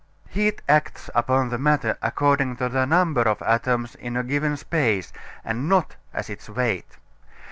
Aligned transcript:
Heat 0.29 0.63
acts 0.67 1.11
upon 1.13 1.61
matter 1.61 1.95
according 2.01 2.55
to 2.57 2.69
the 2.69 2.85
number 2.87 3.21
of 3.21 3.39
atoms 3.43 3.93
in 3.93 4.17
a 4.17 4.23
given 4.23 4.57
space, 4.57 5.13
and 5.45 5.69
not 5.69 5.95
as 6.11 6.27
its 6.27 6.49
weight. 6.49 6.97